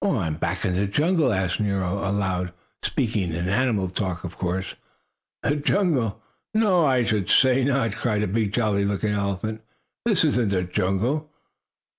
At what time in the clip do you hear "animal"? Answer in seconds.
3.47-3.87